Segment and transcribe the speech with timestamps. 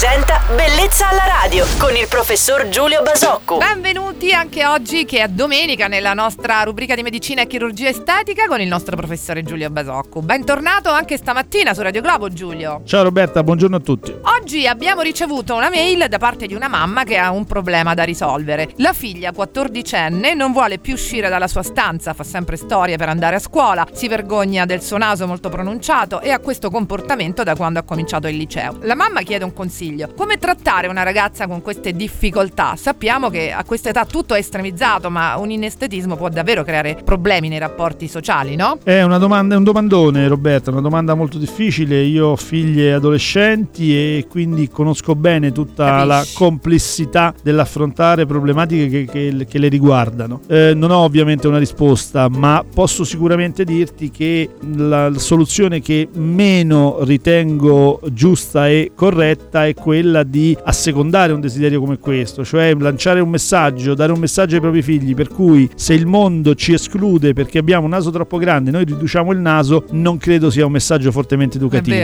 [0.00, 3.58] presenta Bellezza alla radio con il professor Giulio Basocco.
[3.58, 8.60] Benvenuti anche oggi che è domenica nella nostra rubrica di medicina e chirurgia estetica con
[8.60, 10.22] il nostro professore Giulio Basocco.
[10.22, 12.82] Bentornato anche stamattina su Radio Globo Giulio.
[12.84, 14.14] Ciao Roberta, buongiorno a tutti.
[14.48, 18.04] Oggi abbiamo ricevuto una mail da parte di una mamma che ha un problema da
[18.04, 18.70] risolvere.
[18.76, 23.36] La figlia 14enne non vuole più uscire dalla sua stanza, fa sempre storie per andare
[23.36, 27.80] a scuola, si vergogna del suo naso molto pronunciato e ha questo comportamento da quando
[27.80, 28.78] ha cominciato il liceo.
[28.84, 30.14] La mamma chiede un consiglio.
[30.16, 32.74] Come trattare una ragazza con queste difficoltà?
[32.76, 37.50] Sappiamo che a questa età tutto è estremizzato, ma un inestetismo può davvero creare problemi
[37.50, 38.78] nei rapporti sociali, no?
[38.82, 42.00] È una domanda, è un domandone Roberta, una domanda molto difficile.
[42.00, 44.36] Io ho figlie adolescenti e quindi
[44.70, 46.06] conosco bene tutta Capisci.
[46.08, 50.40] la complessità dell'affrontare problematiche che, che- che le riguardano.
[50.46, 56.98] Eh, non ho ovviamente una risposta, ma posso sicuramente dirti che la soluzione che meno
[57.02, 63.28] ritengo giusta e corretta è quella di assecondare un desiderio come questo, cioè lanciare un
[63.28, 67.58] messaggio, dare un messaggio ai propri figli per cui se il mondo ci esclude perché
[67.58, 71.56] abbiamo un naso troppo grande, noi riduciamo il naso, non credo sia un messaggio fortemente
[71.56, 71.96] educativo.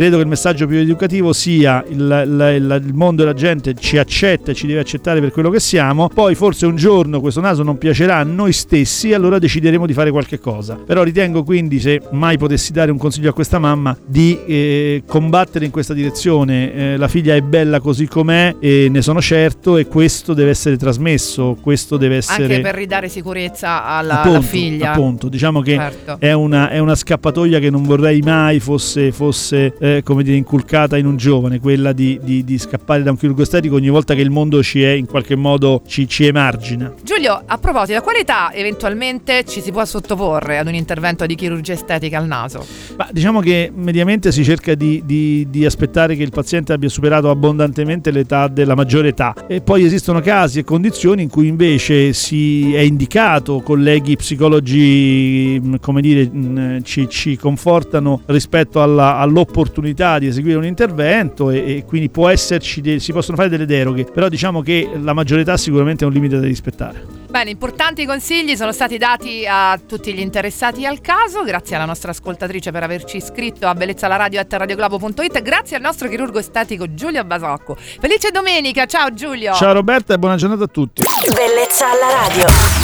[0.00, 3.98] Credo che il messaggio più educativo sia il, il- il- mondo e la gente ci
[3.98, 7.62] accetta e ci deve accettare per quello che siamo, poi forse un giorno questo naso
[7.62, 10.78] non piacerà a noi stessi e allora decideremo di fare qualche cosa.
[10.86, 15.66] Però ritengo quindi, se mai potessi dare un consiglio a questa mamma, di eh, combattere
[15.66, 16.72] in questa direzione.
[16.72, 20.78] Eh, la figlia è bella così com'è e ne sono certo e questo deve essere
[20.78, 22.44] trasmesso, questo deve essere...
[22.44, 24.92] Anche per ridare sicurezza alla, alla appunto, figlia.
[24.92, 26.16] appunto, diciamo che Certo.
[26.20, 30.96] è una, è una scappatoia che non vorrei mai fosse, fosse eh, come dire, inculcata
[30.96, 34.20] in un giovane, quella di, di- di scappare da un chirurgo estetico ogni volta che
[34.22, 36.92] il mondo ci è in qualche modo ci, ci emargina.
[37.02, 41.34] Giulio, a proposito, a quale età eventualmente ci si può sottoporre ad un intervento di
[41.34, 42.64] chirurgia estetica al naso?
[42.96, 47.30] Ma diciamo che mediamente si cerca di, di- di aspettare che il paziente abbia superato
[47.30, 52.74] abbondantemente l'età della maggiore età e poi esistono casi e condizioni in cui invece si
[52.74, 60.26] è indicato, colleghi psicologi mh, come dire, mh, ci, ci confortano rispetto alla- all'opportunità di
[60.26, 64.28] eseguire un intervento e, e quindi può esserci, de- si possono fare delle deroghe, però
[64.28, 67.18] diciamo che la maggiore età sicuramente è un limite da rispettare.
[67.30, 71.44] Bene, importanti consigli sono stati dati a tutti gli interessati al caso.
[71.44, 75.40] Grazie alla nostra ascoltatrice per averci iscritto a bellezzalaradio.radioglobo.it.
[75.40, 77.76] Grazie al nostro chirurgo estetico Giulio Basocco.
[77.76, 79.54] Felice domenica, ciao Giulio!
[79.54, 81.02] Ciao Roberta e buona giornata a tutti.
[81.32, 82.79] Bellezza alla radio.